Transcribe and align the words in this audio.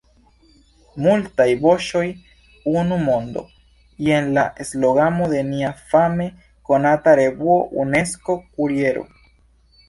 “Multaj 1.07 1.45
voĉoj, 1.65 2.05
unu 2.71 2.97
mondo”– 3.01 3.43
jen 4.07 4.31
la 4.39 4.45
slogano 4.69 5.27
de 5.35 5.43
nia 5.51 5.69
fame 5.93 6.27
konata 6.71 7.15
revuo 7.21 7.61
Unesko-kuriero. 7.85 9.07